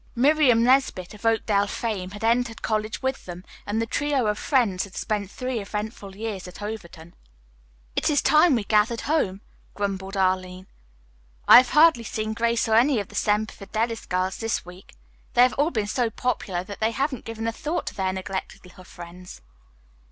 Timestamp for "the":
3.79-3.85, 13.09-13.13